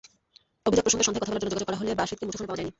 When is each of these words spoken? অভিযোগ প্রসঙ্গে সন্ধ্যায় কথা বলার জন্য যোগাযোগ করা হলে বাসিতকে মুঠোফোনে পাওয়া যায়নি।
অভিযোগ 0.67 0.83
প্রসঙ্গে 0.85 1.05
সন্ধ্যায় 1.05 1.21
কথা 1.23 1.31
বলার 1.31 1.41
জন্য 1.43 1.51
যোগাযোগ 1.53 1.67
করা 1.69 1.79
হলে 1.79 1.91
বাসিতকে 2.01 2.25
মুঠোফোনে 2.27 2.47
পাওয়া 2.47 2.57
যায়নি। 2.59 2.69